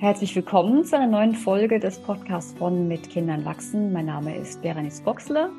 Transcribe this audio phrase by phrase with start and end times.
[0.00, 3.92] Herzlich willkommen zu einer neuen Folge des Podcasts von Mit Kindern wachsen.
[3.92, 5.50] Mein Name ist Berenice Boxler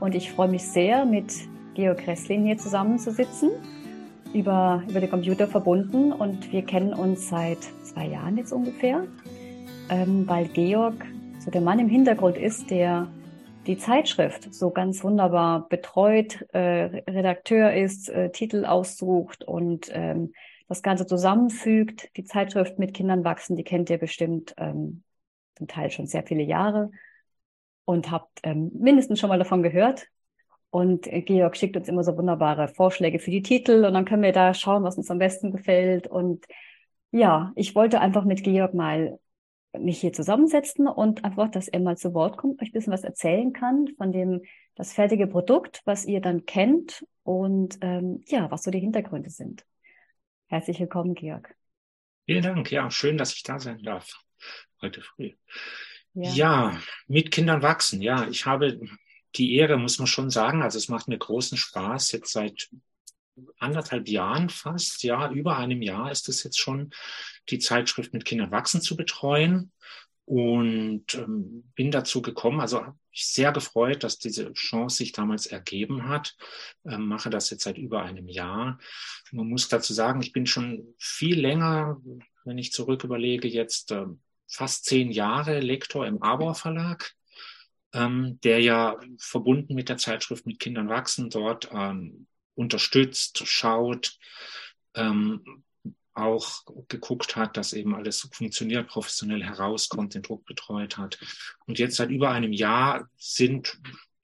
[0.00, 1.30] und ich freue mich sehr, mit
[1.74, 3.50] Georg Kresslin hier zusammenzusitzen,
[4.32, 9.06] über, über den Computer verbunden und wir kennen uns seit zwei Jahren jetzt ungefähr,
[9.90, 11.04] ähm, weil Georg
[11.38, 13.06] so der Mann im Hintergrund ist, der
[13.66, 20.32] die Zeitschrift so ganz wunderbar betreut, äh, Redakteur ist, äh, Titel aussucht und ähm,
[20.70, 22.16] das Ganze zusammenfügt.
[22.16, 25.02] Die Zeitschrift mit Kindern wachsen, die kennt ihr bestimmt ähm,
[25.56, 26.92] zum Teil schon sehr viele Jahre
[27.84, 30.06] und habt ähm, mindestens schon mal davon gehört.
[30.70, 34.22] Und äh, Georg schickt uns immer so wunderbare Vorschläge für die Titel und dann können
[34.22, 36.06] wir da schauen, was uns am besten gefällt.
[36.06, 36.46] Und
[37.10, 39.18] ja, ich wollte einfach mit Georg mal
[39.76, 43.02] mich hier zusammensetzen und einfach, dass er mal zu Wort kommt, euch ein bisschen was
[43.02, 44.42] erzählen kann von dem,
[44.76, 49.64] das fertige Produkt, was ihr dann kennt und ähm, ja, was so die Hintergründe sind.
[50.50, 51.54] Herzlich willkommen, Georg.
[52.26, 52.72] Vielen Dank.
[52.72, 54.20] Ja, schön, dass ich da sein darf
[54.82, 55.34] heute früh.
[56.14, 56.30] Ja.
[56.32, 58.02] ja, mit Kindern wachsen.
[58.02, 58.80] Ja, ich habe
[59.36, 60.60] die Ehre, muss man schon sagen.
[60.60, 62.10] Also es macht mir großen Spaß.
[62.10, 62.68] Jetzt seit
[63.60, 66.90] anderthalb Jahren fast, ja, über einem Jahr ist es jetzt schon,
[67.48, 69.70] die Zeitschrift mit Kindern wachsen zu betreuen
[70.24, 75.46] und ähm, bin dazu gekommen, also habe mich sehr gefreut, dass diese Chance sich damals
[75.46, 76.36] ergeben hat.
[76.84, 78.78] Ähm, mache das jetzt seit über einem Jahr.
[79.32, 82.00] Man muss dazu sagen, ich bin schon viel länger,
[82.44, 84.06] wenn ich zurück überlege, jetzt äh,
[84.46, 87.12] fast zehn Jahre Lektor im Arbor Verlag,
[87.92, 94.18] ähm, der ja verbunden mit der Zeitschrift mit Kindern wachsen dort ähm, unterstützt, schaut,
[94.94, 95.64] ähm,
[96.14, 101.18] auch geguckt hat, dass eben alles funktioniert, professionell herauskommt, den Druck betreut hat.
[101.66, 103.80] Und jetzt seit über einem Jahr sind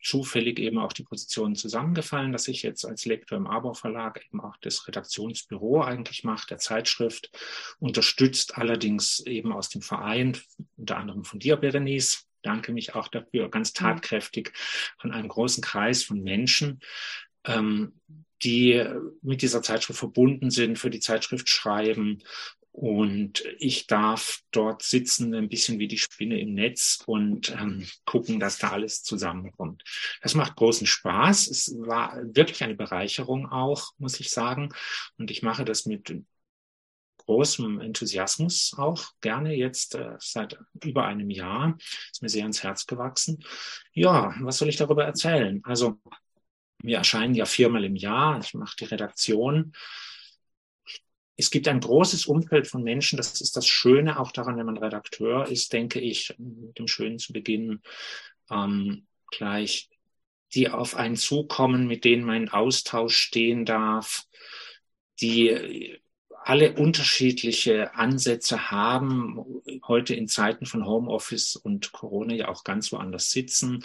[0.06, 4.40] zufällig eben auch die Positionen zusammengefallen, dass ich jetzt als Lektor im Arbor Verlag eben
[4.40, 7.30] auch das Redaktionsbüro eigentlich mache, der Zeitschrift,
[7.80, 10.38] unterstützt allerdings eben aus dem Verein,
[10.76, 14.52] unter anderem von dir, Berenice, danke mich auch dafür, ganz tatkräftig
[14.98, 16.80] von einem großen Kreis von Menschen,
[17.44, 18.00] ähm,
[18.42, 18.84] die
[19.22, 22.22] mit dieser Zeitschrift verbunden sind, für die Zeitschrift schreiben.
[22.76, 28.38] Und ich darf dort sitzen, ein bisschen wie die Spinne im Netz und ähm, gucken,
[28.38, 29.82] dass da alles zusammenkommt.
[30.20, 31.46] Das macht großen Spaß.
[31.46, 34.74] Es war wirklich eine Bereicherung auch, muss ich sagen.
[35.16, 36.22] Und ich mache das mit
[37.26, 41.76] großem Enthusiasmus auch gerne jetzt äh, seit über einem Jahr.
[42.12, 43.42] Ist mir sehr ans Herz gewachsen.
[43.92, 45.60] Ja, was soll ich darüber erzählen?
[45.64, 45.98] Also
[46.86, 48.40] wir erscheinen ja viermal im Jahr.
[48.40, 49.72] Ich mache die Redaktion.
[51.36, 53.16] Es gibt ein großes Umfeld von Menschen.
[53.16, 57.18] Das ist das Schöne auch daran, wenn man Redakteur ist, denke ich, mit dem Schönen
[57.18, 57.82] zu beginnen,
[58.50, 59.90] ähm, gleich,
[60.54, 64.24] die auf einen zukommen, mit denen man in Austausch stehen darf,
[65.20, 65.98] die
[66.46, 69.44] alle unterschiedliche Ansätze haben,
[69.88, 73.84] heute in Zeiten von Homeoffice und Corona ja auch ganz woanders sitzen,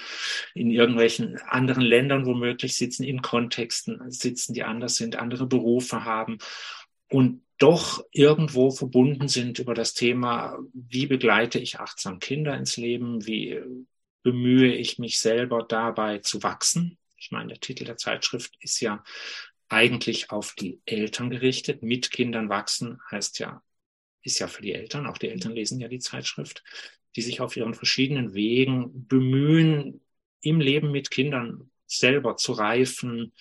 [0.54, 6.38] in irgendwelchen anderen Ländern womöglich sitzen, in Kontexten sitzen, die anders sind, andere Berufe haben
[7.10, 13.26] und doch irgendwo verbunden sind über das Thema, wie begleite ich achtsam Kinder ins Leben,
[13.26, 13.60] wie
[14.22, 17.00] bemühe ich mich selber dabei zu wachsen.
[17.18, 19.04] Ich meine, der Titel der Zeitschrift ist ja
[19.72, 21.82] eigentlich auf die Eltern gerichtet.
[21.82, 23.64] Mit Kindern wachsen heißt ja,
[24.22, 26.64] ist ja für die Eltern, auch die Eltern lesen ja die Zeitschrift,
[27.16, 30.02] die sich auf ihren verschiedenen Wegen bemühen,
[30.42, 33.34] im Leben mit Kindern selber zu reifen,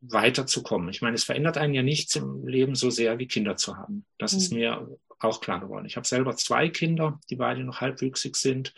[0.00, 0.88] weiterzukommen.
[0.88, 4.06] Ich meine, es verändert einen ja nichts im Leben so sehr wie Kinder zu haben.
[4.18, 4.38] Das mhm.
[4.38, 5.86] ist mir auch klar geworden.
[5.86, 8.74] Ich habe selber zwei Kinder, die beide noch halbwüchsig sind.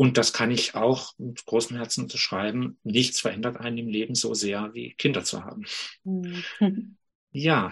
[0.00, 2.78] Und das kann ich auch mit großem Herzen unterschreiben.
[2.84, 5.66] Nichts verändert einen im Leben so sehr, wie Kinder zu haben.
[6.04, 6.96] Mhm.
[7.32, 7.68] Ja.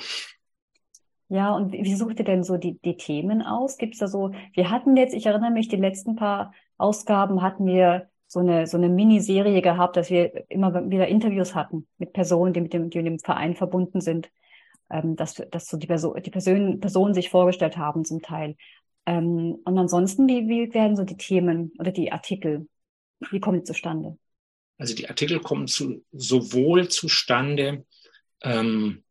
[1.30, 3.78] Ja, und wie sucht ihr denn so die, die Themen aus?
[3.78, 7.64] Gibt es da so, wir hatten jetzt, ich erinnere mich, die letzten paar Ausgaben hatten
[7.64, 12.52] wir so eine, so eine Miniserie gehabt, dass wir immer wieder Interviews hatten mit Personen,
[12.52, 14.30] die mit dem, die mit dem Verein verbunden sind.
[14.90, 18.54] Ähm, dass, dass so die, Person, die Personen, Personen sich vorgestellt haben zum Teil.
[19.06, 22.68] Ähm, und ansonsten, wie, wie werden so die Themen oder die Artikel,
[23.30, 24.18] wie kommen die zustande?
[24.78, 27.84] Also die Artikel kommen zu, sowohl zustande,
[28.42, 29.02] ähm,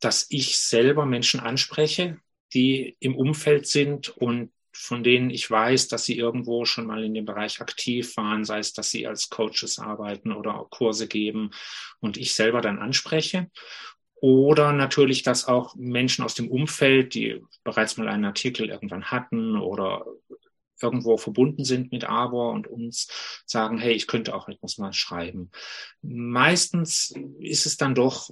[0.00, 2.18] dass ich selber Menschen anspreche,
[2.52, 7.14] die im Umfeld sind und von denen ich weiß, dass sie irgendwo schon mal in
[7.14, 11.50] dem Bereich aktiv waren, sei es, dass sie als Coaches arbeiten oder Kurse geben
[12.00, 13.50] und ich selber dann anspreche.
[14.24, 19.58] Oder natürlich, dass auch Menschen aus dem Umfeld, die bereits mal einen Artikel irgendwann hatten
[19.58, 20.06] oder
[20.80, 23.06] irgendwo verbunden sind mit Arbor und uns
[23.44, 25.50] sagen, hey, ich könnte auch etwas mal schreiben.
[26.00, 28.30] Meistens ist es dann doch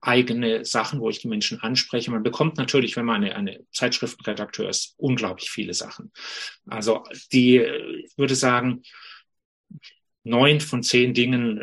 [0.00, 2.10] eigene Sachen, wo ich die Menschen anspreche.
[2.10, 6.10] Man bekommt natürlich, wenn man eine, eine Zeitschriftenredakteur ist, unglaublich viele Sachen.
[6.66, 8.82] Also die, ich würde sagen,
[10.24, 11.62] neun von zehn Dingen,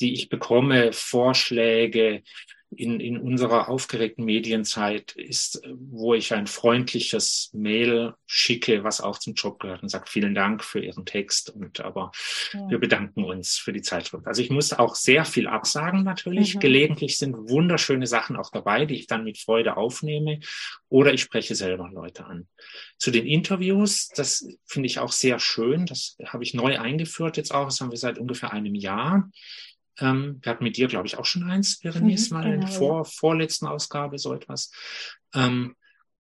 [0.00, 2.22] die ich bekomme, Vorschläge,
[2.70, 9.34] in, in unserer aufgeregten Medienzeit ist, wo ich ein freundliches Mail schicke, was auch zum
[9.34, 12.12] Job gehört und sagt, vielen Dank für Ihren Text und aber
[12.52, 12.68] ja.
[12.68, 14.26] wir bedanken uns für die Zeitschrift.
[14.26, 16.56] Also ich muss auch sehr viel absagen natürlich.
[16.56, 16.60] Mhm.
[16.60, 20.40] Gelegentlich sind wunderschöne Sachen auch dabei, die ich dann mit Freude aufnehme
[20.90, 22.48] oder ich spreche selber Leute an.
[22.98, 25.86] Zu den Interviews, das finde ich auch sehr schön.
[25.86, 27.66] Das habe ich neu eingeführt jetzt auch.
[27.66, 29.30] Das haben wir seit ungefähr einem Jahr.
[30.00, 32.60] Ähm, wir hatten mit dir, glaube ich, auch schon eins, Berenice, mhm, mal genau, in
[32.62, 34.72] der vor, vorletzten Ausgabe so etwas.
[35.34, 35.76] Ähm,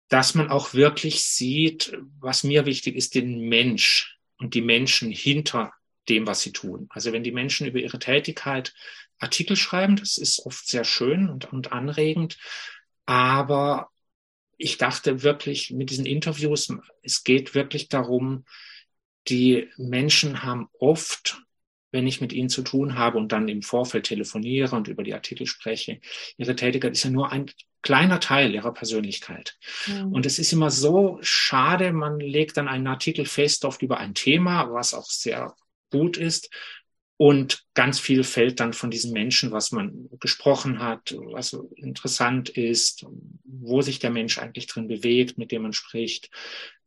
[0.10, 5.74] dass man auch wirklich sieht, was mir wichtig ist, den Mensch und die Menschen hinter
[6.08, 6.88] dem, was sie tun.
[6.90, 8.74] Also wenn die Menschen über ihre Tätigkeit
[9.20, 12.38] Artikel schreiben, das ist oft sehr schön und, und anregend,
[13.06, 13.90] aber
[14.58, 16.74] ich dachte wirklich mit diesen Interviews,
[17.04, 18.46] es geht wirklich darum,
[19.28, 21.42] die Menschen haben oft
[21.92, 25.14] wenn ich mit ihnen zu tun habe und dann im Vorfeld telefoniere und über die
[25.14, 26.00] Artikel spreche.
[26.38, 27.48] Ihre Tätigkeit ist ja nur ein
[27.82, 29.58] kleiner Teil ihrer Persönlichkeit.
[29.88, 30.12] Mhm.
[30.12, 34.14] Und es ist immer so schade, man legt dann einen Artikel fest oft über ein
[34.14, 35.56] Thema, was auch sehr
[35.92, 36.50] gut ist.
[37.18, 43.08] Und ganz viel fällt dann von diesen Menschen, was man gesprochen hat, was interessant ist,
[43.44, 46.30] wo sich der Mensch eigentlich drin bewegt, mit dem man spricht,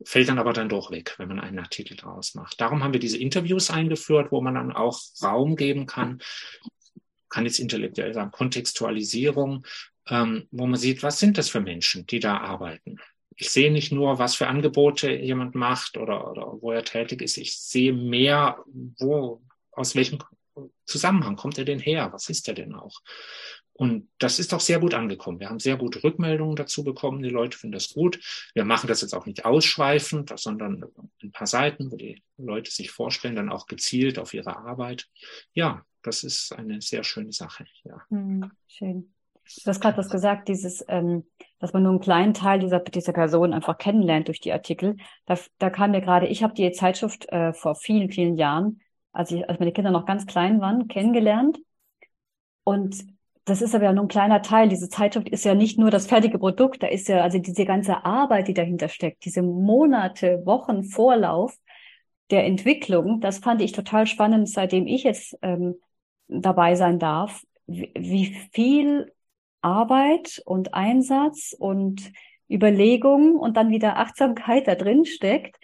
[0.05, 2.61] fällt dann aber dann doch weg, wenn man einen Artikel daraus macht.
[2.61, 6.21] Darum haben wir diese Interviews eingeführt, wo man dann auch Raum geben kann,
[7.29, 9.67] kann jetzt intellektuell sagen, Kontextualisierung,
[10.09, 13.01] ähm, wo man sieht, was sind das für Menschen, die da arbeiten
[13.41, 17.39] ich sehe nicht nur, was für Angebote jemand macht oder, oder wo er tätig ist.
[17.39, 18.59] Ich sehe mehr,
[18.99, 19.41] wo,
[19.73, 20.19] aus welchem
[20.85, 22.13] Zusammenhang kommt er denn her?
[22.13, 23.01] Was ist er denn auch?
[23.73, 25.41] Und das ist auch sehr gut angekommen.
[25.41, 27.23] Wir haben sehr gute Rückmeldungen dazu bekommen.
[27.23, 28.21] Die Leute finden das gut.
[28.53, 30.85] Wir machen das jetzt auch nicht ausschweifend, sondern
[31.23, 35.09] ein paar Seiten, wo die Leute sich vorstellen, dann auch gezielt auf ihre Arbeit.
[35.55, 37.65] Ja, das ist eine sehr schöne Sache.
[37.85, 38.03] Ja.
[38.11, 39.15] Hm, schön.
[39.65, 41.25] Du hast gerade was gesagt, dieses, ähm,
[41.59, 44.99] dass man nur einen kleinen Teil dieser, dieser Person einfach kennenlernt durch die Artikel.
[45.25, 49.31] Da, da kam mir gerade, ich habe die Zeitschrift äh, vor vielen, vielen Jahren als,
[49.31, 51.59] ich, als meine Kinder noch ganz klein waren, kennengelernt.
[52.65, 53.05] Und
[53.45, 54.69] das ist aber ja nur ein kleiner Teil.
[54.69, 58.05] Diese Zeitschrift ist ja nicht nur das fertige Produkt, da ist ja also diese ganze
[58.05, 61.57] Arbeit, die dahinter steckt, diese Monate, Wochen Vorlauf
[62.31, 65.75] der Entwicklung, das fand ich total spannend, seitdem ich jetzt ähm,
[66.29, 69.13] dabei sein darf, wie, wie viel
[69.63, 72.13] Arbeit und Einsatz und
[72.49, 75.57] Überlegung und dann wieder Achtsamkeit da drin steckt,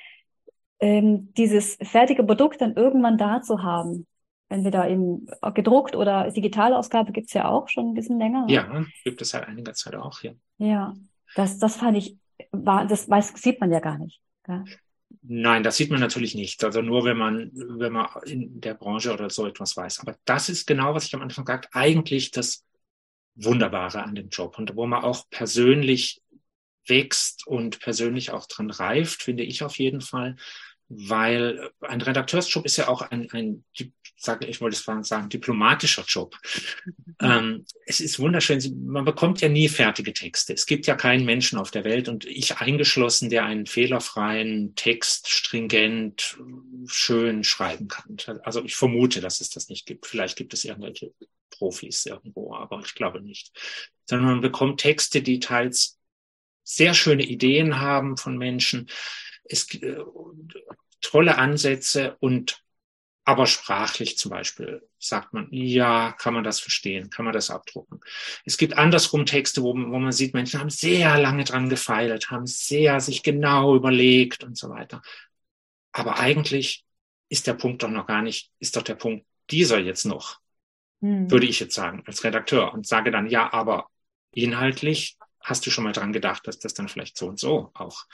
[0.81, 4.07] ähm, dieses fertige Produkt dann irgendwann da zu haben.
[4.49, 8.47] Entweder in gedruckt oder als Digitalausgabe gibt's ja auch schon ein bisschen länger.
[8.49, 10.33] Ja, gibt es seit einiger Zeit auch, ja.
[10.59, 10.95] Ja,
[11.35, 12.17] das, das fand ich,
[12.53, 14.21] war, das weiß, sieht man ja gar nicht.
[14.47, 14.65] Ja?
[15.23, 16.63] Nein, das sieht man natürlich nicht.
[16.63, 20.01] Also nur wenn man, wenn man in der Branche oder so etwas weiß.
[20.01, 22.65] Aber das ist genau, was ich am Anfang gesagt eigentlich das
[23.35, 26.23] Wunderbare an dem Job und wo man auch persönlich
[26.89, 30.37] wächst und persönlich auch dran reift, finde ich auf jeden Fall,
[30.89, 33.65] weil ein Redakteursjob ist ja auch ein, ein
[34.17, 36.37] sage ich wollte es sagen, diplomatischer Job.
[36.85, 37.15] Mhm.
[37.21, 40.53] Ähm, es ist wunderschön, man bekommt ja nie fertige Texte.
[40.53, 45.29] Es gibt ja keinen Menschen auf der Welt und ich eingeschlossen, der einen fehlerfreien Text
[45.29, 46.39] stringent
[46.87, 48.41] schön schreiben kann.
[48.43, 50.07] Also ich vermute, dass es das nicht gibt.
[50.07, 51.13] Vielleicht gibt es irgendwelche
[51.51, 53.53] Profis irgendwo, aber ich glaube nicht.
[54.07, 55.96] Sondern man bekommt Texte, die teils
[56.67, 58.89] sehr schöne Ideen haben von Menschen,
[59.45, 59.99] es äh,
[61.01, 62.63] tolle Ansätze und
[63.25, 68.01] aber sprachlich zum Beispiel sagt man, ja, kann man das verstehen, kann man das abdrucken.
[68.45, 72.47] Es gibt andersrum Texte, wo, wo man sieht, Menschen haben sehr lange dran gefeilt, haben
[72.47, 75.03] sehr sich genau überlegt und so weiter.
[75.91, 76.85] Aber eigentlich
[77.29, 80.39] ist der Punkt doch noch gar nicht, ist doch der Punkt dieser jetzt noch,
[81.01, 81.29] hm.
[81.29, 83.89] würde ich jetzt sagen, als Redakteur und sage dann, ja, aber
[84.31, 88.05] inhaltlich hast du schon mal dran gedacht, dass das dann vielleicht so und so auch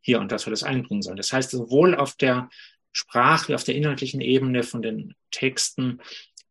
[0.00, 1.16] hier und dass wir das einbringen sollen.
[1.16, 2.48] Das heißt, sowohl auf der
[2.92, 6.00] Sprache, auf der inhaltlichen Ebene von den Texten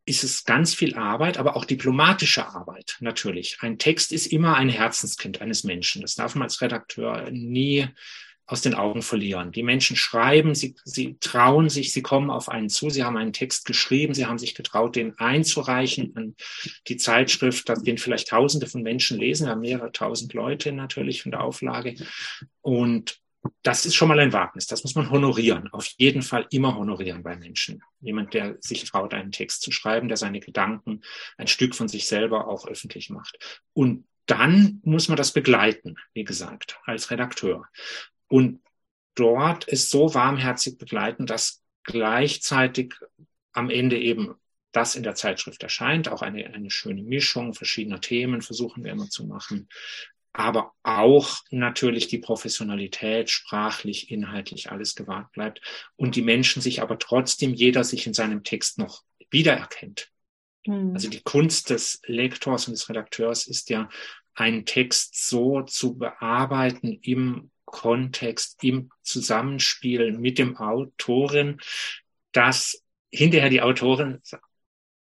[0.05, 3.57] ist es ganz viel Arbeit, aber auch diplomatische Arbeit natürlich.
[3.61, 6.01] Ein Text ist immer ein Herzenskind eines Menschen.
[6.01, 7.87] Das darf man als Redakteur nie
[8.47, 9.51] aus den Augen verlieren.
[9.51, 13.33] Die Menschen schreiben, sie, sie trauen sich, sie kommen auf einen zu, sie haben einen
[13.33, 16.35] Text geschrieben, sie haben sich getraut, den einzureichen an
[16.87, 21.31] die Zeitschrift, den vielleicht Tausende von Menschen lesen, wir haben mehrere tausend Leute natürlich von
[21.31, 21.95] der Auflage.
[22.61, 23.19] Und
[23.63, 24.67] das ist schon mal ein Wagnis.
[24.67, 25.71] Das muss man honorieren.
[25.71, 27.83] Auf jeden Fall immer honorieren bei Menschen.
[28.01, 31.01] Jemand, der sich traut, einen Text zu schreiben, der seine Gedanken,
[31.37, 33.37] ein Stück von sich selber auch öffentlich macht.
[33.73, 37.67] Und dann muss man das begleiten, wie gesagt, als Redakteur.
[38.27, 38.61] Und
[39.15, 42.93] dort ist so warmherzig begleiten, dass gleichzeitig
[43.53, 44.35] am Ende eben
[44.71, 49.09] das in der Zeitschrift erscheint, auch eine, eine schöne Mischung verschiedener Themen versuchen wir immer
[49.09, 49.69] zu machen,
[50.33, 55.61] aber auch natürlich die Professionalität, sprachlich, inhaltlich alles gewahrt bleibt
[55.95, 60.11] und die Menschen sich aber trotzdem jeder sich in seinem Text noch wiedererkennt.
[60.67, 60.91] Mhm.
[60.93, 63.89] Also die Kunst des Lektors und des Redakteurs ist ja,
[64.35, 71.59] einen Text so zu bearbeiten im Kontext, im Zusammenspiel mit dem Autoren,
[72.31, 74.21] dass hinterher die Autorin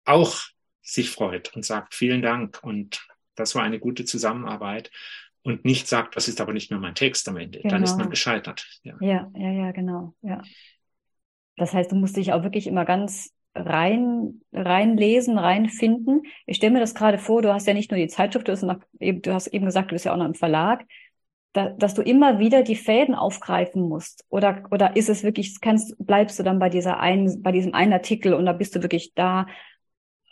[0.05, 0.41] auch
[0.81, 4.91] sich freut und sagt vielen Dank und das war eine gute Zusammenarbeit
[5.43, 7.61] und nicht sagt, das ist aber nicht mehr mein Text am Ende.
[7.61, 7.75] Genau.
[7.75, 8.11] Dann ist man genau.
[8.11, 8.67] gescheitert.
[8.83, 8.97] Ja.
[9.01, 10.15] ja, ja, ja, genau.
[10.23, 10.43] Ja.
[11.57, 16.23] Das heißt, du musst dich auch wirklich immer ganz rein reinlesen, reinfinden.
[16.47, 18.63] Ich stelle mir das gerade vor, du hast ja nicht nur die Zeitschrift, du hast,
[18.63, 20.85] nach, du hast eben gesagt, du bist ja auch noch im Verlag,
[21.53, 24.25] da, dass du immer wieder die Fäden aufgreifen musst.
[24.29, 27.93] Oder, oder ist es wirklich, kannst, bleibst du dann bei dieser einen, bei diesem einen
[27.93, 29.47] Artikel und da bist du wirklich da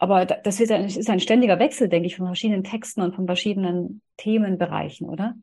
[0.00, 3.26] aber das ist ein, ist ein ständiger Wechsel, denke ich, von verschiedenen Texten und von
[3.26, 5.34] verschiedenen Themenbereichen, oder?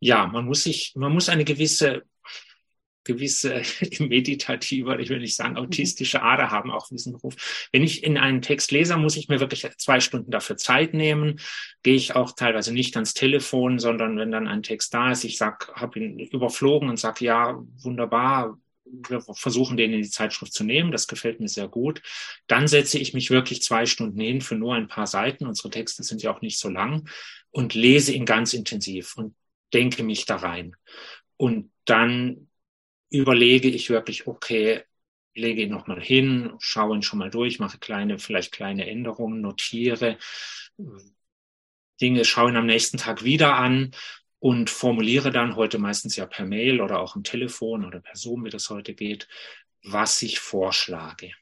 [0.00, 2.02] Ja, man muss sich, man muss eine gewisse,
[3.04, 3.62] gewisse
[3.98, 7.68] meditative, ich will nicht sagen autistische Ader haben, auch diesen Beruf.
[7.72, 11.40] Wenn ich in einen Text lese, muss ich mir wirklich zwei Stunden dafür Zeit nehmen.
[11.82, 15.38] Gehe ich auch teilweise nicht ans Telefon, sondern wenn dann ein Text da ist, ich
[15.38, 20.64] sag, habe ihn überflogen und sage, ja, wunderbar, wir versuchen den in die Zeitschrift zu
[20.64, 20.92] nehmen.
[20.92, 22.02] Das gefällt mir sehr gut.
[22.46, 25.46] Dann setze ich mich wirklich zwei Stunden hin für nur ein paar Seiten.
[25.46, 27.08] Unsere Texte sind ja auch nicht so lang
[27.50, 29.34] und lese ihn ganz intensiv und
[29.72, 30.76] denke mich da rein.
[31.36, 32.48] Und dann
[33.12, 34.82] überlege ich wirklich, okay,
[35.34, 40.18] lege ihn nochmal hin, schaue ihn schon mal durch, mache kleine, vielleicht kleine Änderungen, notiere
[42.00, 43.92] Dinge, schaue ihn am nächsten Tag wieder an
[44.38, 48.44] und formuliere dann heute meistens ja per Mail oder auch am Telefon oder per Zoom,
[48.44, 49.28] wie das heute geht,
[49.84, 51.32] was ich vorschlage.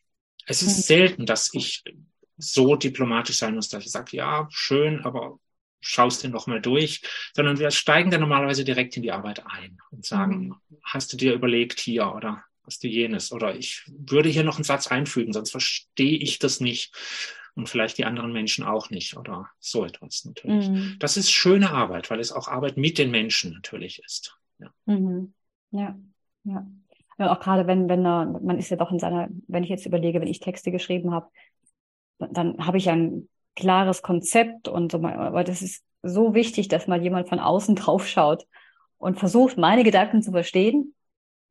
[0.46, 0.82] Es ist hm.
[0.82, 1.84] selten, dass ich
[2.36, 5.38] so diplomatisch sein muss, dass ich sage, ja, schön, aber
[5.80, 7.02] schaust den noch mal durch,
[7.34, 10.78] sondern wir steigen dann normalerweise direkt in die Arbeit ein und sagen, mhm.
[10.84, 14.64] hast du dir überlegt hier oder hast du jenes oder ich würde hier noch einen
[14.64, 16.94] Satz einfügen, sonst verstehe ich das nicht
[17.54, 20.68] und vielleicht die anderen Menschen auch nicht oder so etwas natürlich.
[20.68, 20.96] Mhm.
[20.98, 24.36] Das ist schöne Arbeit, weil es auch Arbeit mit den Menschen natürlich ist.
[24.58, 25.34] Ja, mhm.
[25.70, 25.98] ja.
[26.44, 26.66] ja.
[27.18, 30.20] ja auch gerade wenn, wenn man ist ja doch in seiner, wenn ich jetzt überlege,
[30.20, 31.28] wenn ich Texte geschrieben habe,
[32.18, 37.02] dann habe ich ein klares Konzept und so, aber das ist so wichtig, dass mal
[37.02, 38.46] jemand von außen drauf schaut
[38.98, 40.94] und versucht, meine Gedanken zu verstehen,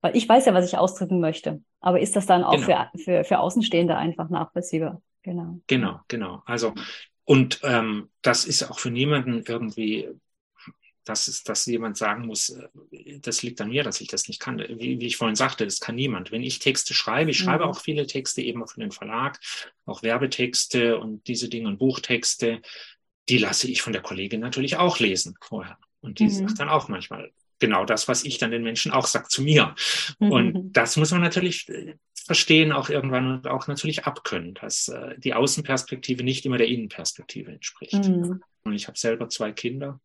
[0.01, 1.61] weil ich weiß ja, was ich ausdrücken möchte.
[1.81, 2.65] Aber ist das dann auch genau.
[2.65, 5.01] für, für, für Außenstehende einfach nachvollziehbar?
[5.23, 5.59] Genau.
[5.67, 6.41] Genau, genau.
[6.45, 6.73] Also,
[7.25, 10.09] und ähm, das ist auch für niemanden irgendwie,
[11.09, 14.39] dass, es, dass jemand sagen muss, äh, das liegt an mir, dass ich das nicht
[14.39, 14.59] kann.
[14.59, 16.31] Wie, wie ich vorhin sagte, das kann niemand.
[16.31, 17.71] Wenn ich Texte schreibe, ich schreibe mhm.
[17.71, 19.39] auch viele Texte eben für den Verlag,
[19.85, 22.61] auch Werbetexte und diese Dinge und Buchtexte,
[23.27, 25.77] die lasse ich von der Kollegin natürlich auch lesen vorher.
[26.01, 26.47] Und die mhm.
[26.47, 29.75] sagt dann auch manchmal, genau das, was ich dann den Menschen auch sage zu mir.
[30.19, 30.31] Mhm.
[30.31, 31.95] Und das muss man natürlich äh,
[32.29, 37.51] verstehen, auch irgendwann und auch natürlich abkönnen, dass äh, die Außenperspektive nicht immer der Innenperspektive
[37.51, 37.95] entspricht.
[37.95, 38.43] Mhm.
[38.61, 39.99] Und ich habe selber zwei Kinder.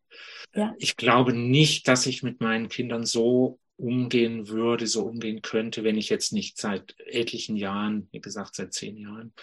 [0.55, 0.75] Ja.
[0.79, 5.99] Ich glaube nicht, dass ich mit meinen Kindern so umgehen würde, so umgehen könnte, wenn
[5.99, 9.35] ich jetzt nicht seit etlichen Jahren, wie gesagt, seit zehn Jahren,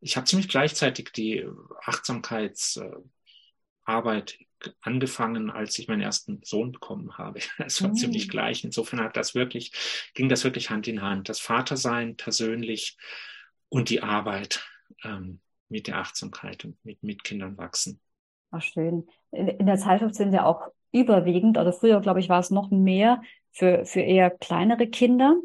[0.00, 1.46] ich habe ziemlich gleichzeitig die
[1.84, 4.38] Achtsamkeitsarbeit
[4.80, 7.40] angefangen, als ich meinen ersten Sohn bekommen habe.
[7.58, 7.94] Es war mhm.
[7.94, 8.64] ziemlich gleich.
[8.64, 9.72] Insofern hat das wirklich,
[10.14, 11.28] ging das wirklich Hand in Hand.
[11.28, 12.96] Das Vatersein persönlich
[13.68, 14.64] und die Arbeit
[15.04, 18.00] ähm, mit der Achtsamkeit und mit, mit Kindern wachsen.
[18.50, 19.06] Ach, schön.
[19.30, 20.62] In, in der Zeitschrift sind ja auch
[20.92, 25.36] überwiegend, also früher, glaube ich, war es noch mehr für, für eher kleinere Kinder,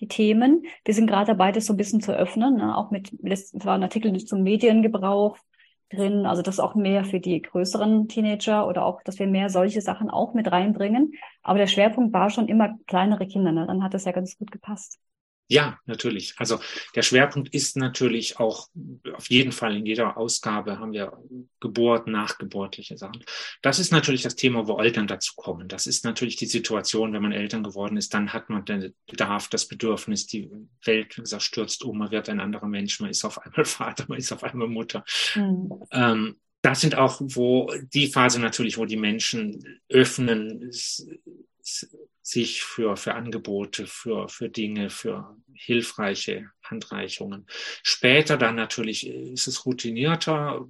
[0.00, 0.66] die Themen.
[0.84, 2.76] Wir sind gerade dabei, das so ein bisschen zu öffnen, ne?
[2.76, 5.38] auch mit, das war ein Artikel zum Mediengebrauch,
[5.94, 9.80] drin, also das auch mehr für die größeren Teenager oder auch, dass wir mehr solche
[9.80, 11.12] Sachen auch mit reinbringen.
[11.42, 13.66] Aber der Schwerpunkt war schon immer kleinere Kinder, ne?
[13.66, 14.98] dann hat das ja ganz gut gepasst.
[15.48, 16.34] Ja, natürlich.
[16.38, 16.58] Also
[16.94, 18.68] der Schwerpunkt ist natürlich auch
[19.14, 21.12] auf jeden Fall in jeder Ausgabe haben wir
[21.60, 23.22] Geburt, nachgeburtliche Sachen.
[23.60, 25.68] Das ist natürlich das Thema, wo Eltern dazu kommen.
[25.68, 29.48] Das ist natürlich die Situation, wenn man Eltern geworden ist, dann hat man den Bedarf,
[29.48, 30.50] das Bedürfnis, die
[30.84, 34.06] Welt, wie gesagt, stürzt um, man wird ein anderer Mensch, man ist auf einmal Vater,
[34.08, 35.04] man ist auf einmal Mutter.
[35.34, 35.84] Mhm.
[35.90, 40.70] Ähm, das sind auch, wo die Phase natürlich, wo die Menschen öffnen,
[42.22, 47.46] sich für, für Angebote, für, für Dinge, für hilfreiche Handreichungen.
[47.82, 50.66] Später dann natürlich ist es routinierter,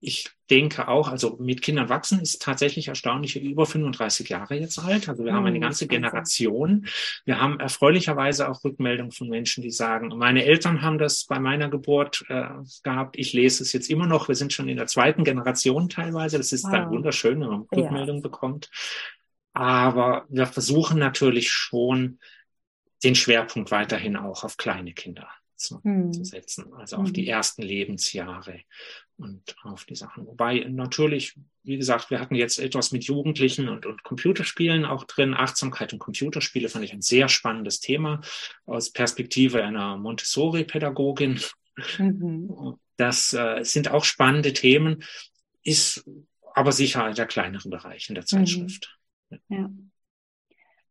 [0.00, 5.08] ich denke auch, also mit Kindern wachsen ist tatsächlich erstaunlich über 35 Jahre jetzt alt.
[5.08, 6.86] Also wir haben eine hm, ganze Generation.
[7.24, 11.70] Wir haben erfreulicherweise auch Rückmeldungen von Menschen, die sagen, meine Eltern haben das bei meiner
[11.70, 12.44] Geburt äh,
[12.82, 13.18] gehabt.
[13.18, 14.28] Ich lese es jetzt immer noch.
[14.28, 16.36] Wir sind schon in der zweiten Generation teilweise.
[16.36, 16.72] Das ist wow.
[16.72, 18.28] dann wunderschön, wenn man Rückmeldungen ja.
[18.28, 18.70] bekommt.
[19.56, 22.18] Aber wir versuchen natürlich schon
[23.02, 26.12] den Schwerpunkt weiterhin auch auf kleine Kinder zu, hm.
[26.12, 27.14] zu setzen, also auf hm.
[27.14, 28.60] die ersten Lebensjahre
[29.16, 30.26] und auf die Sachen.
[30.26, 35.32] Wobei natürlich, wie gesagt, wir hatten jetzt etwas mit Jugendlichen und, und Computerspielen auch drin.
[35.32, 38.20] Achtsamkeit und Computerspiele fand ich ein sehr spannendes Thema
[38.66, 41.40] aus Perspektive einer Montessori-Pädagogin.
[41.96, 42.74] Mhm.
[42.98, 45.02] Das äh, sind auch spannende Themen,
[45.62, 46.04] ist
[46.54, 48.44] aber sicher der kleinere Bereich in der mhm.
[48.44, 48.96] Zeitschrift.
[49.48, 49.70] Ja.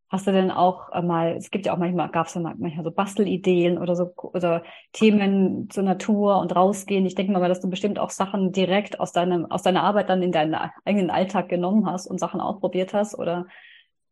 [0.10, 2.84] Hast du denn auch äh, mal, es gibt ja auch manchmal, gab es ja manchmal
[2.84, 4.64] so Bastelideen oder so oder
[4.94, 7.06] Themen zur Natur und rausgehen.
[7.06, 10.22] Ich denke mal, dass du bestimmt auch Sachen direkt aus deinem, aus deiner Arbeit dann
[10.22, 13.48] in deinen eigenen Alltag genommen hast und Sachen ausprobiert hast oder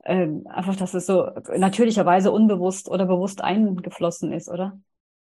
[0.06, 4.80] ähm, einfach, dass es so natürlicherweise unbewusst oder bewusst eingeflossen ist, oder?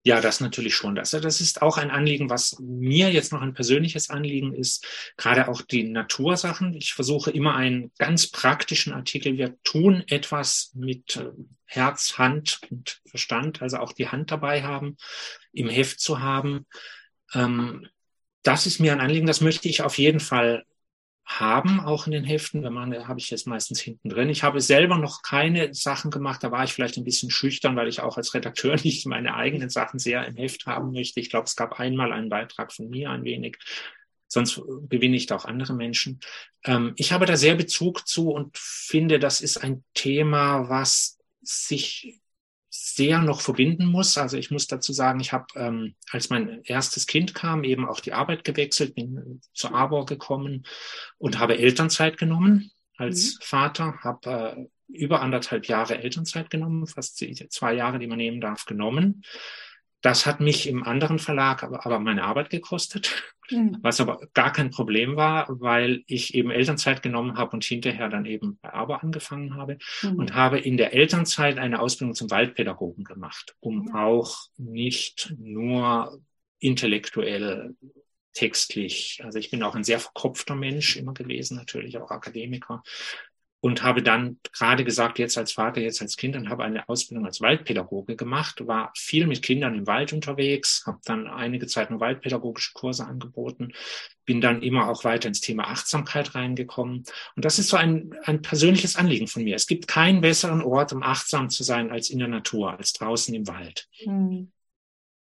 [0.06, 0.94] Ja, das natürlich schon.
[0.94, 4.86] Das, das ist auch ein Anliegen, was mir jetzt noch ein persönliches Anliegen ist.
[5.16, 6.74] Gerade auch die Natursachen.
[6.74, 9.38] Ich versuche immer einen ganz praktischen Artikel.
[9.38, 11.30] Wir tun etwas mit äh,
[11.64, 14.98] Herz, Hand und Verstand, also auch die Hand dabei haben,
[15.52, 16.66] im Heft zu haben.
[17.32, 17.88] Ähm,
[18.42, 19.26] das ist mir ein Anliegen.
[19.26, 20.66] Das möchte ich auf jeden Fall
[21.26, 22.62] haben, auch in den Heften.
[22.62, 24.28] Wenn man, habe ich jetzt meistens hinten drin.
[24.28, 26.42] Ich habe selber noch keine Sachen gemacht.
[26.42, 29.70] Da war ich vielleicht ein bisschen schüchtern, weil ich auch als Redakteur nicht meine eigenen
[29.70, 31.20] Sachen sehr im Heft haben möchte.
[31.20, 33.58] Ich glaube, es gab einmal einen Beitrag von mir ein wenig.
[34.28, 36.20] Sonst gewinne ich da auch andere Menschen.
[36.64, 42.20] Ähm, ich habe da sehr Bezug zu und finde, das ist ein Thema, was sich
[42.94, 44.16] sehr noch verbinden muss.
[44.18, 48.00] Also ich muss dazu sagen, ich habe, ähm, als mein erstes Kind kam, eben auch
[48.00, 50.64] die Arbeit gewechselt, bin zur ABOR gekommen
[51.18, 53.38] und habe Elternzeit genommen als mhm.
[53.42, 57.18] Vater, habe äh, über anderthalb Jahre Elternzeit genommen, fast
[57.50, 59.22] zwei Jahre, die man nehmen darf, genommen
[60.04, 63.78] das hat mich im anderen Verlag aber, aber meine Arbeit gekostet, mhm.
[63.82, 68.26] was aber gar kein Problem war, weil ich eben Elternzeit genommen habe und hinterher dann
[68.26, 70.16] eben bei Aber angefangen habe mhm.
[70.16, 73.94] und habe in der Elternzeit eine Ausbildung zum Waldpädagogen gemacht, um mhm.
[73.94, 76.18] auch nicht nur
[76.58, 77.74] intellektuell
[78.32, 79.20] textlich.
[79.24, 82.82] Also ich bin auch ein sehr verkopfter Mensch immer gewesen, natürlich auch Akademiker
[83.64, 87.24] und habe dann gerade gesagt, jetzt als Vater, jetzt als Kind, und habe eine Ausbildung
[87.24, 91.98] als Waldpädagoge gemacht, war viel mit Kindern im Wald unterwegs, habe dann einige Zeit nur
[91.98, 93.72] waldpädagogische Kurse angeboten,
[94.26, 97.04] bin dann immer auch weiter ins Thema Achtsamkeit reingekommen.
[97.36, 99.56] Und das ist so ein, ein persönliches Anliegen von mir.
[99.56, 103.34] Es gibt keinen besseren Ort, um achtsam zu sein, als in der Natur, als draußen
[103.34, 103.88] im Wald.
[104.04, 104.52] Mhm.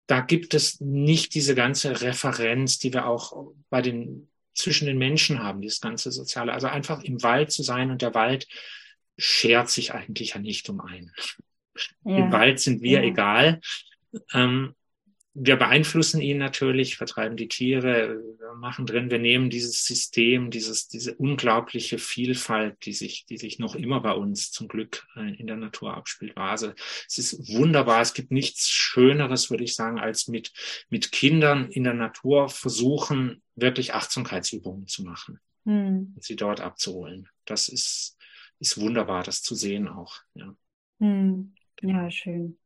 [0.09, 5.43] Da gibt es nicht diese ganze Referenz, die wir auch bei den zwischen den Menschen
[5.43, 6.53] haben, dieses ganze Soziale.
[6.53, 8.49] Also einfach im Wald zu sein und der Wald
[9.19, 11.13] schert sich eigentlich ja nicht um einen.
[12.05, 12.19] Ja.
[12.19, 13.09] Im Wald sind wir ja.
[13.09, 13.61] egal.
[14.33, 14.75] Ähm,
[15.35, 18.21] wir beeinflussen ihn natürlich, vertreiben die Tiere,
[18.59, 23.75] machen drin, wir nehmen dieses System, dieses, diese unglaubliche Vielfalt, die sich, die sich noch
[23.75, 26.37] immer bei uns zum Glück äh, in der Natur abspielt.
[26.37, 26.73] Also
[27.09, 28.03] es ist wunderbar.
[28.03, 30.53] Es gibt nichts Schöneres, würde ich sagen, als mit,
[30.91, 36.13] mit Kindern in der Natur versuchen, wirklich Achtsamkeitsübungen zu machen hm.
[36.15, 37.27] und sie dort abzuholen.
[37.47, 38.19] Das ist,
[38.59, 40.17] ist wunderbar, das zu sehen auch.
[40.35, 40.55] Ja,
[41.01, 41.55] hm.
[41.81, 42.59] ja schön.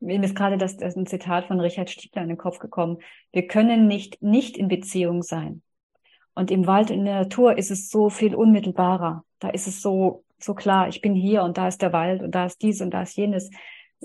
[0.00, 2.98] Mir ist gerade das, das ist ein Zitat von Richard Stiegler in den Kopf gekommen.
[3.30, 5.62] Wir können nicht nicht in Beziehung sein.
[6.34, 9.24] Und im Wald, in der Natur ist es so viel unmittelbarer.
[9.38, 12.34] Da ist es so, so klar, ich bin hier und da ist der Wald und
[12.34, 13.50] da ist dies und da ist jenes.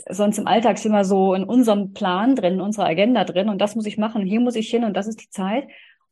[0.10, 3.60] Sonst im Alltag sind wir so in unserem Plan drin, in unserer Agenda drin und
[3.60, 5.68] das muss ich machen, hier muss ich hin und das ist die Zeit.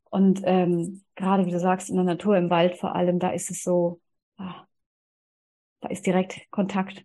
[0.10, 3.52] Und ähm, gerade wie du sagst, in der Natur, im Wald vor allem, da ist
[3.52, 4.02] es so,
[4.38, 4.66] ah,
[5.82, 7.04] da ist direkt Kontakt.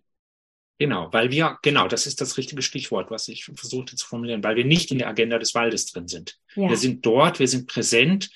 [0.79, 4.55] Genau, weil wir, genau, das ist das richtige Stichwort, was ich versuchte zu formulieren, weil
[4.55, 6.39] wir nicht in der Agenda des Waldes drin sind.
[6.55, 6.69] Ja.
[6.69, 8.31] Wir sind dort, wir sind präsent,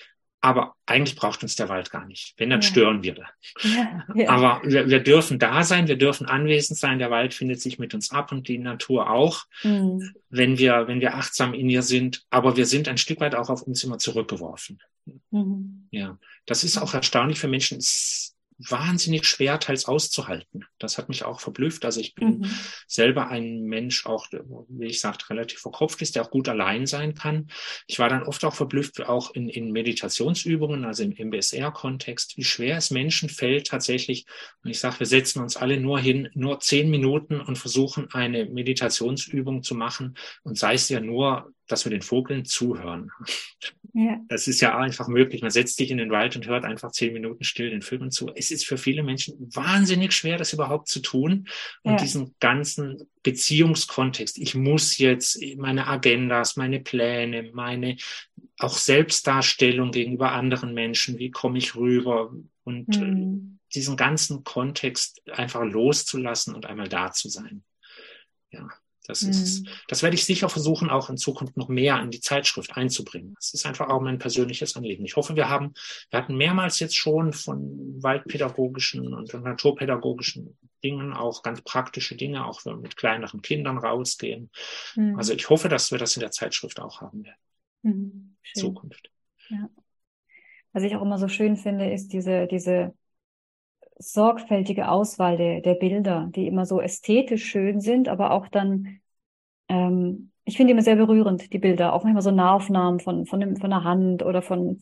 [0.45, 2.35] aber eigentlich braucht uns der Wald gar nicht.
[2.37, 2.67] Wenn, dann ja.
[2.67, 3.23] stören wir da.
[3.63, 4.29] Ja, ja.
[4.29, 6.99] Aber wir, wir, dürfen da sein, wir dürfen anwesend sein.
[6.99, 10.13] Der Wald findet sich mit uns ab und die Natur auch, mhm.
[10.29, 12.27] wenn wir, wenn wir achtsam in ihr sind.
[12.29, 14.83] Aber wir sind ein Stück weit auch auf uns immer zurückgeworfen.
[15.31, 15.87] Mhm.
[15.89, 17.79] Ja, das ist auch erstaunlich für Menschen.
[17.79, 20.65] Es wahnsinnig schwer, teils auszuhalten.
[20.79, 21.83] Das hat mich auch verblüfft.
[21.83, 22.49] Also ich bin mhm.
[22.87, 24.27] selber ein Mensch, auch,
[24.69, 27.47] wie ich sagte, relativ verkopft ist, der auch gut allein sein kann.
[27.87, 32.77] Ich war dann oft auch verblüfft, auch in, in Meditationsübungen, also im MBSR-Kontext, wie schwer
[32.77, 34.25] es Menschen fällt tatsächlich.
[34.63, 38.45] Und ich sage, wir setzen uns alle nur hin, nur zehn Minuten und versuchen eine
[38.45, 40.15] Meditationsübung zu machen.
[40.43, 43.11] Und sei es ja nur, dass wir den Vogeln zuhören.
[43.97, 44.19] Ja.
[44.27, 45.41] Das ist ja einfach möglich.
[45.41, 48.29] Man setzt sich in den Wald und hört einfach zehn Minuten still den Vögeln zu.
[48.35, 51.47] Es ist für viele Menschen wahnsinnig schwer, das überhaupt zu tun.
[51.81, 51.97] Und ja.
[51.97, 54.37] diesen ganzen Beziehungskontext.
[54.37, 57.95] Ich muss jetzt meine Agendas, meine Pläne, meine
[58.59, 61.17] auch Selbstdarstellung gegenüber anderen Menschen.
[61.17, 62.33] Wie komme ich rüber?
[62.65, 63.59] Und mhm.
[63.73, 67.63] diesen ganzen Kontext einfach loszulassen und einmal da zu sein.
[68.51, 68.67] Ja.
[69.07, 69.69] Das ist, mhm.
[69.87, 73.33] das werde ich sicher versuchen, auch in Zukunft noch mehr in die Zeitschrift einzubringen.
[73.35, 75.05] Das ist einfach auch mein persönliches Anliegen.
[75.05, 75.73] Ich hoffe, wir haben,
[76.09, 82.65] wir hatten mehrmals jetzt schon von waldpädagogischen und naturpädagogischen Dingen auch ganz praktische Dinge, auch
[82.65, 84.49] wenn wir mit kleineren Kindern rausgehen.
[84.95, 85.17] Mhm.
[85.17, 87.39] Also ich hoffe, dass wir das in der Zeitschrift auch haben werden.
[87.83, 88.35] Mhm.
[88.55, 89.09] Zukunft.
[89.49, 89.69] Ja.
[90.73, 92.93] Was ich auch immer so schön finde, ist diese, diese
[93.97, 98.99] sorgfältige Auswahl der, der Bilder, die immer so ästhetisch schön sind, aber auch dann,
[99.69, 103.57] ähm, ich finde immer sehr berührend, die Bilder, auch manchmal so Nahaufnahmen von, von, dem,
[103.57, 104.81] von der Hand oder von,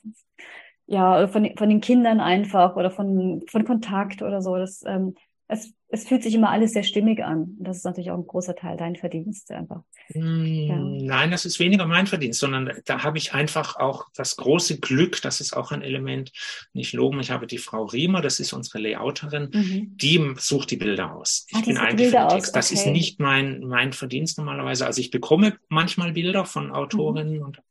[0.85, 4.57] ja, von, von den Kindern einfach oder von, von Kontakt oder so.
[4.57, 5.15] Das, ähm,
[5.53, 7.55] es, es fühlt sich immer alles sehr stimmig an.
[7.57, 9.83] Und das ist natürlich auch ein großer Teil dein Verdienst einfach.
[10.13, 10.75] Mm, ja.
[10.77, 15.21] Nein, das ist weniger mein Verdienst, sondern da habe ich einfach auch das große Glück,
[15.21, 16.31] das ist auch ein Element,
[16.73, 19.97] nicht loben, ich habe die Frau Riemer, das ist unsere Layouterin, mhm.
[19.97, 21.45] die sucht die Bilder aus.
[21.49, 22.49] Ich Ach, bin eigentlich für den Text.
[22.49, 22.59] Okay.
[22.59, 24.85] Das ist nicht mein, mein Verdienst normalerweise.
[24.85, 27.45] Also ich bekomme manchmal Bilder von Autorinnen mhm.
[27.45, 27.61] und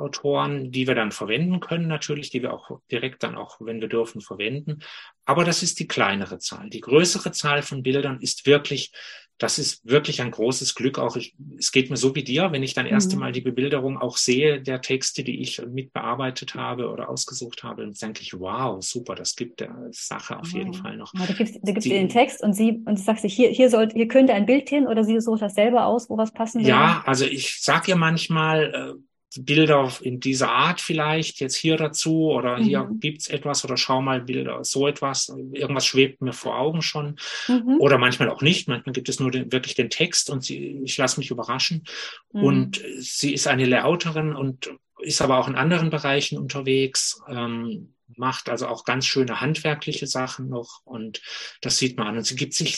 [0.00, 3.88] Autoren, die wir dann verwenden können, natürlich, die wir auch direkt dann auch, wenn wir
[3.88, 4.80] dürfen, verwenden.
[5.24, 6.70] Aber das ist die kleinere Zahl.
[6.70, 8.92] Die größere Zahl von Bildern ist wirklich,
[9.40, 10.98] das ist wirklich ein großes Glück.
[10.98, 13.18] Auch ich, es geht mir so wie dir, wenn ich dann mhm.
[13.18, 17.94] Mal die Bebilderung auch sehe der Texte, die ich mitbearbeitet habe oder ausgesucht habe, dann
[17.94, 21.12] denke ich, wow, super, das gibt der Sache auf jeden Fall noch.
[21.14, 23.70] Ja, da gibst, da gibst die, den Text und sie und du sagst hier, hier
[23.70, 26.60] soll, hier könnte ein Bild hin oder sie sucht das selber aus, wo was passen
[26.60, 26.70] würde.
[26.70, 32.30] Ja, also ich sage ihr manchmal, äh, Bilder in dieser Art vielleicht jetzt hier dazu
[32.30, 32.64] oder mhm.
[32.64, 35.28] hier gibt's etwas oder schau mal Bilder, so etwas.
[35.28, 37.16] Irgendwas schwebt mir vor Augen schon.
[37.46, 37.76] Mhm.
[37.78, 38.66] Oder manchmal auch nicht.
[38.66, 41.84] Manchmal gibt es nur den, wirklich den Text und sie, ich lasse mich überraschen.
[42.32, 42.42] Mhm.
[42.42, 47.22] Und sie ist eine Layouterin und ist aber auch in anderen Bereichen unterwegs.
[47.28, 51.22] Ähm, macht also auch ganz schöne handwerkliche Sachen noch und
[51.60, 52.18] das sieht man an.
[52.18, 52.76] Und sie gibt sich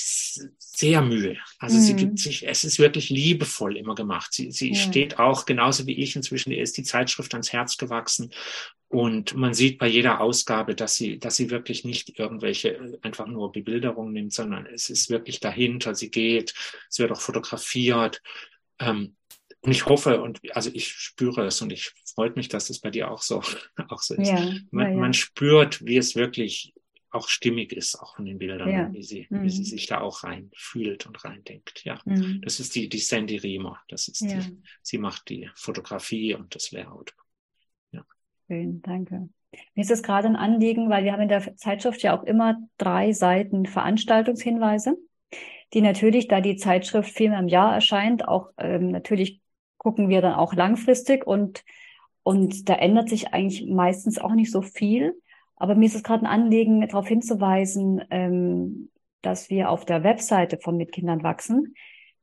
[0.59, 1.39] sehr Mühe.
[1.59, 1.81] Also mhm.
[1.83, 4.33] sie gibt sich, es ist wirklich liebevoll immer gemacht.
[4.33, 4.77] Sie, sie ja.
[4.77, 8.33] steht auch genauso wie ich inzwischen, ihr ist die Zeitschrift ans Herz gewachsen.
[8.89, 13.51] Und man sieht bei jeder Ausgabe, dass sie, dass sie wirklich nicht irgendwelche einfach nur
[13.51, 15.95] Bebilderungen nimmt, sondern es ist wirklich dahinter.
[15.95, 16.53] Sie geht,
[16.91, 18.21] es wird auch fotografiert.
[18.79, 19.17] Ähm,
[19.63, 22.91] und ich hoffe und also ich spüre es und ich freut mich, dass das bei
[22.91, 23.43] dir auch so,
[23.89, 24.29] auch so ist.
[24.29, 26.75] Ja, man, ja, man spürt, wie es wirklich
[27.11, 28.93] auch stimmig ist, auch von den Bildern, ja.
[28.93, 29.43] wie, sie, mhm.
[29.43, 31.85] wie sie sich da auch rein fühlt und reindenkt.
[31.85, 32.41] Ja, mhm.
[32.43, 33.81] das ist die, die Sandy Riemer.
[33.89, 37.15] Das ist die, sie macht die Fotografie und das Layout.
[37.93, 38.05] Ja.
[38.47, 39.29] Schön, danke.
[39.75, 42.57] Mir ist es gerade ein Anliegen, weil wir haben in der Zeitschrift ja auch immer
[42.79, 44.97] drei Seiten Veranstaltungshinweise,
[45.75, 49.43] die natürlich, da die Zeitschrift viermal im Jahr erscheint, auch ähm, natürlich
[49.77, 51.63] gucken wir dann auch langfristig und,
[52.23, 55.15] und da ändert sich eigentlich meistens auch nicht so viel.
[55.57, 58.91] Aber mir ist es gerade ein Anliegen, darauf hinzuweisen, ähm,
[59.23, 61.75] dass wir auf der Webseite von Mit Kindern wachsen,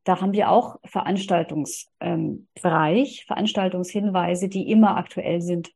[0.04, 2.48] da haben wir auch Veranstaltungsbereich, ähm,
[3.28, 5.72] Veranstaltungshinweise, die immer aktuell sind.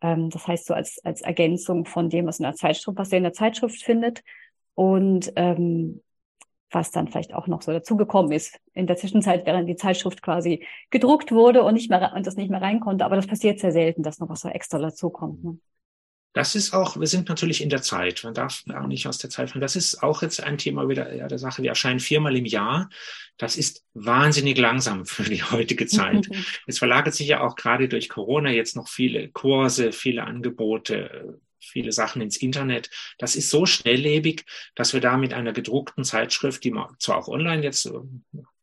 [0.00, 3.18] Ähm, das heißt so als, als Ergänzung von dem, was in der Zeitschrift, was ihr
[3.18, 4.22] in der Zeitschrift findet.
[4.74, 6.02] Und ähm,
[6.74, 8.58] was dann vielleicht auch noch so dazugekommen ist.
[8.72, 12.50] In der Zwischenzeit, während die Zeitschrift quasi gedruckt wurde und nicht mehr und das nicht
[12.50, 13.04] mehr rein konnte.
[13.04, 15.44] Aber das passiert sehr selten, dass noch was so extra dazukommt.
[15.44, 15.58] Ne?
[16.34, 18.22] Das ist auch, wir sind natürlich in der Zeit.
[18.24, 19.60] Man darf auch nicht aus der Zeit fallen.
[19.60, 21.62] Das ist auch jetzt ein Thema wieder ja, der Sache.
[21.62, 22.90] Wir erscheinen viermal im Jahr.
[23.36, 26.28] Das ist wahnsinnig langsam für die heutige Zeit.
[26.66, 31.38] es verlagert sich ja auch gerade durch Corona jetzt noch viele Kurse, viele Angebote,
[31.70, 32.90] viele Sachen ins Internet.
[33.18, 37.28] Das ist so schnelllebig, dass wir da mit einer gedruckten Zeitschrift, die man zwar auch
[37.28, 37.90] online jetzt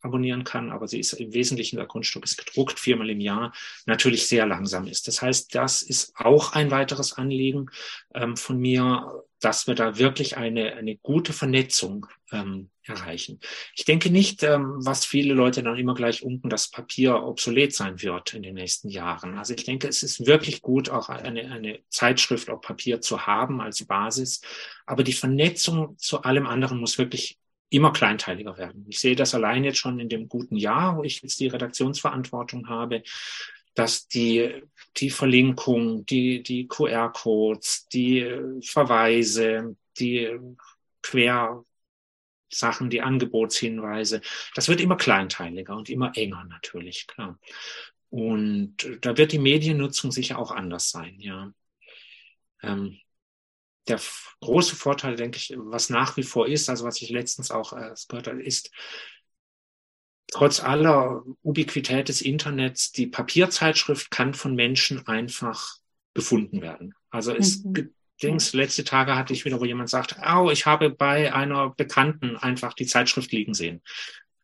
[0.01, 3.53] abonnieren kann, aber sie ist im Wesentlichen, der Grundstück ist gedruckt, viermal im Jahr,
[3.85, 5.07] natürlich sehr langsam ist.
[5.07, 7.69] Das heißt, das ist auch ein weiteres Anliegen
[8.13, 13.39] ähm, von mir, dass wir da wirklich eine, eine gute Vernetzung ähm, erreichen.
[13.75, 18.01] Ich denke nicht, ähm, was viele Leute dann immer gleich unten, dass Papier obsolet sein
[18.01, 19.37] wird in den nächsten Jahren.
[19.37, 23.61] Also ich denke, es ist wirklich gut, auch eine, eine Zeitschrift auf Papier zu haben
[23.61, 24.41] als Basis.
[24.85, 27.37] Aber die Vernetzung zu allem anderen muss wirklich
[27.71, 28.85] immer kleinteiliger werden.
[28.89, 32.67] Ich sehe das allein jetzt schon in dem guten Jahr, wo ich jetzt die Redaktionsverantwortung
[32.67, 33.01] habe,
[33.73, 34.61] dass die,
[34.97, 38.29] die Verlinkung, die, die QR-Codes, die
[38.61, 40.37] Verweise, die
[41.01, 41.63] Quer
[42.49, 44.19] Sachen, die Angebotshinweise,
[44.55, 47.39] das wird immer kleinteiliger und immer enger natürlich, klar.
[48.09, 51.53] Und da wird die Mediennutzung sicher auch anders sein, ja.
[52.61, 52.99] Ähm,
[53.87, 53.99] der
[54.41, 57.93] große Vorteil, denke ich, was nach wie vor ist, also was ich letztens auch äh,
[58.07, 58.71] gehört habe, ist,
[60.31, 65.75] trotz aller Ubiquität des Internets, die Papierzeitschrift kann von Menschen einfach
[66.13, 66.93] gefunden werden.
[67.09, 67.73] Also es mhm.
[67.73, 71.71] gibt Dings, letzte Tage hatte ich wieder, wo jemand sagt, oh, ich habe bei einer
[71.71, 73.81] Bekannten einfach die Zeitschrift liegen sehen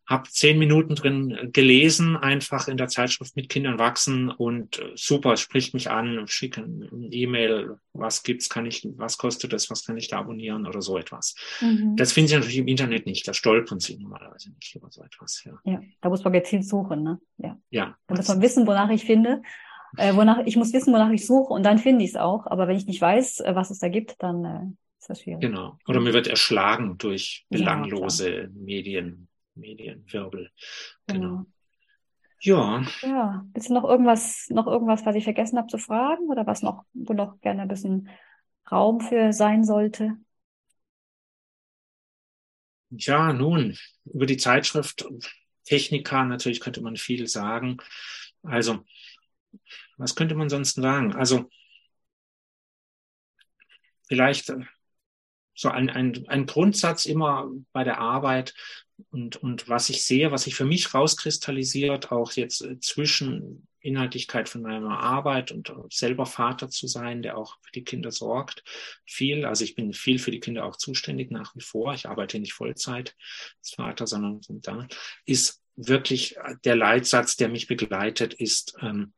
[0.08, 5.36] habe zehn Minuten drin gelesen, einfach in der Zeitschrift mit Kindern wachsen und äh, super,
[5.36, 9.98] spricht mich an, schicke ein E-Mail, was gibt's, kann ich, was kostet das, was kann
[9.98, 11.36] ich da abonnieren oder so etwas.
[11.60, 11.98] Mhm.
[11.98, 15.44] Das finden Sie natürlich im Internet nicht, da stolpern Sie normalerweise nicht über so etwas.
[15.44, 17.20] Ja, ja da muss man gezielt suchen, ne?
[17.38, 17.60] Ja.
[17.70, 19.42] ja da muss man wissen, wonach ich finde.
[19.98, 22.46] Äh, wonach, ich muss wissen, wonach ich suche und dann finde ich es auch.
[22.48, 24.60] Aber wenn ich nicht weiß, äh, was es da gibt, dann äh,
[25.00, 25.42] ist das schwierig.
[25.42, 25.78] Genau.
[25.88, 29.27] Oder mir wird erschlagen durch belanglose ja, Medien.
[29.58, 30.52] Medienwirbel.
[31.08, 31.20] Genau.
[31.20, 31.46] genau.
[32.42, 32.86] Ja.
[33.02, 33.46] Ja.
[33.54, 37.14] Ist noch irgendwas, noch irgendwas, was ich vergessen habe zu fragen oder was noch, wo
[37.14, 38.10] noch gerne ein bisschen
[38.72, 40.18] Raum für sein sollte?
[42.90, 45.06] Ja, nun, über die Zeitschrift
[45.66, 47.78] Technika natürlich könnte man viel sagen.
[48.44, 48.86] Also,
[49.98, 51.14] was könnte man sonst sagen?
[51.14, 51.50] Also,
[54.08, 54.54] vielleicht
[55.54, 58.54] so ein, ein, ein Grundsatz immer bei der Arbeit,
[59.10, 64.50] und, und was ich sehe, was sich für mich rauskristallisiert, auch jetzt äh, zwischen Inhaltlichkeit
[64.50, 68.64] von meiner Arbeit und selber Vater zu sein, der auch für die Kinder sorgt,
[69.06, 69.46] viel.
[69.46, 71.94] Also ich bin viel für die Kinder auch zuständig nach wie vor.
[71.94, 73.16] Ich arbeite nicht Vollzeit
[73.60, 74.88] als Vater, sondern da
[75.26, 79.14] ist wirklich der Leitsatz, der mich begleitet, ist ähm,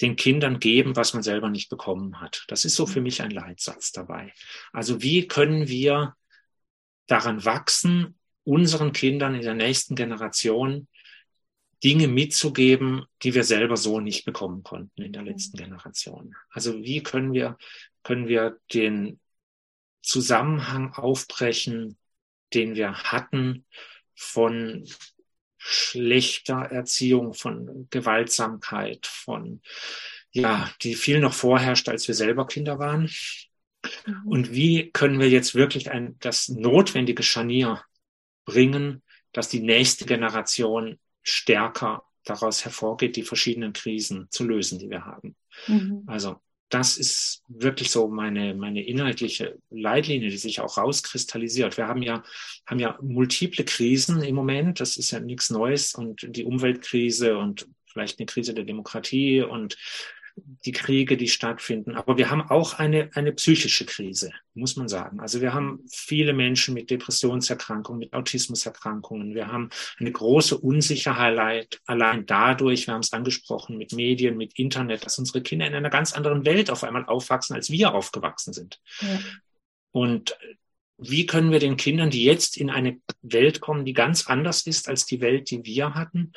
[0.00, 2.44] den Kindern geben, was man selber nicht bekommen hat.
[2.48, 4.32] Das ist so für mich ein Leitsatz dabei.
[4.72, 6.14] Also wie können wir
[7.06, 10.86] daran wachsen, unseren Kindern in der nächsten Generation
[11.82, 16.34] Dinge mitzugeben, die wir selber so nicht bekommen konnten in der letzten Generation.
[16.50, 17.58] Also wie können wir,
[18.02, 19.20] können wir den
[20.02, 21.98] Zusammenhang aufbrechen,
[22.54, 23.66] den wir hatten
[24.14, 24.86] von
[25.58, 29.60] schlechter Erziehung, von Gewaltsamkeit, von,
[30.30, 33.10] ja, die viel noch vorherrscht, als wir selber Kinder waren.
[34.06, 34.22] Mhm.
[34.26, 37.82] Und wie können wir jetzt wirklich ein, das notwendige Scharnier
[38.44, 39.02] bringen,
[39.32, 45.36] dass die nächste Generation stärker daraus hervorgeht, die verschiedenen Krisen zu lösen, die wir haben.
[45.66, 46.04] Mhm.
[46.06, 51.76] Also das ist wirklich so meine, meine inhaltliche Leitlinie, die sich auch rauskristallisiert.
[51.76, 52.24] Wir haben ja,
[52.66, 54.80] haben ja multiple Krisen im Moment.
[54.80, 59.76] Das ist ja nichts Neues und die Umweltkrise und vielleicht eine Krise der Demokratie und
[60.36, 61.94] die Kriege, die stattfinden.
[61.94, 65.20] Aber wir haben auch eine, eine psychische Krise, muss man sagen.
[65.20, 69.34] Also wir haben viele Menschen mit Depressionserkrankungen, mit Autismuserkrankungen.
[69.34, 75.04] Wir haben eine große Unsicherheit allein dadurch, wir haben es angesprochen, mit Medien, mit Internet,
[75.04, 78.80] dass unsere Kinder in einer ganz anderen Welt auf einmal aufwachsen, als wir aufgewachsen sind.
[79.00, 79.20] Ja.
[79.92, 80.36] Und
[80.98, 84.88] wie können wir den Kindern, die jetzt in eine Welt kommen, die ganz anders ist
[84.88, 86.32] als die Welt, die wir hatten,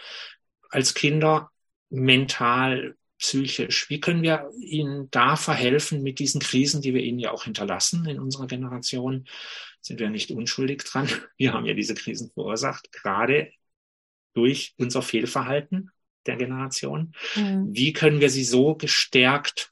[0.69, 1.49] als Kinder
[1.89, 3.89] mental psychisch?
[3.89, 8.05] Wie können wir ihnen da verhelfen mit diesen Krisen, die wir ihnen ja auch hinterlassen
[8.07, 9.27] in unserer Generation?
[9.81, 11.07] Sind wir nicht unschuldig dran?
[11.37, 13.51] Wir haben ja diese Krisen verursacht, gerade
[14.33, 15.91] durch unser Fehlverhalten
[16.25, 17.13] der Generation.
[17.35, 17.69] Mhm.
[17.71, 19.71] Wie können wir sie so gestärkt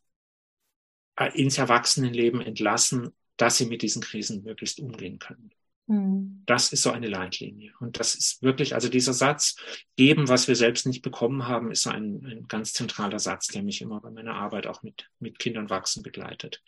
[1.17, 5.51] äh, ins Erwachsenenleben entlassen, dass sie mit diesen Krisen möglichst umgehen können?
[5.87, 6.43] Mhm.
[6.45, 7.73] Das ist so eine Leitlinie.
[7.79, 9.55] Und das ist wirklich, also dieser Satz,
[9.95, 13.63] geben, was wir selbst nicht bekommen haben, ist so ein, ein ganz zentraler Satz, der
[13.63, 16.63] mich immer bei meiner Arbeit auch mit, mit Kindern wachsen begleitet.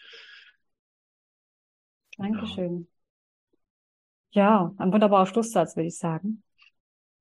[2.18, 2.88] Dankeschön.
[4.32, 6.44] Ja, ein wunderbarer Schlusssatz, würde ich sagen.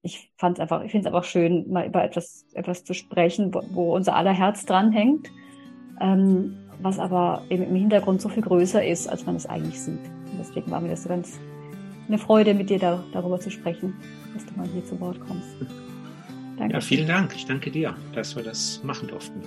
[0.03, 3.63] Ich fand einfach, ich finde es einfach schön, mal über etwas, etwas zu sprechen, wo,
[3.71, 5.31] wo unser aller Herz dranhängt,
[6.01, 10.05] ähm, was aber eben im Hintergrund so viel größer ist, als man es eigentlich sieht.
[10.31, 11.41] Und deswegen war mir das so ganz
[12.09, 13.95] eine Freude, mit dir da, darüber zu sprechen,
[14.35, 15.49] dass du mal hier zu Wort kommst.
[16.59, 16.75] Danke.
[16.75, 17.35] Ja, vielen Dank.
[17.35, 19.43] Ich danke dir, dass wir das machen durften.